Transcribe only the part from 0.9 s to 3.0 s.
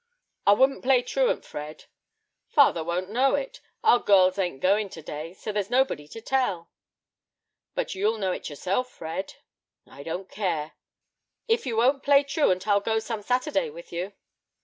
truant, Fred." "Father